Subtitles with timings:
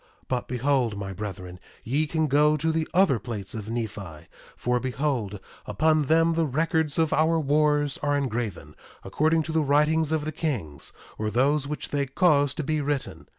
[0.27, 5.39] But behold, my brethren, ye can go to the other plates of Nephi; for behold,
[5.67, 10.31] upon them the records of our wars are engraven, according to the writings of the
[10.31, 13.27] kings, or those which they caused to be written.